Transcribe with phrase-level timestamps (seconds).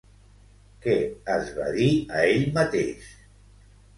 [0.85, 0.95] Què
[1.33, 1.91] es va dir
[2.21, 3.13] a ell mateix?